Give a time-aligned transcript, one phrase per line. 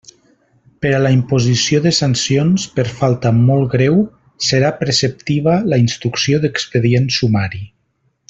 [0.83, 4.01] Per a la imposició de sancions per falta molt greu
[4.47, 7.63] serà preceptiva la instrucció d'expedient sumari.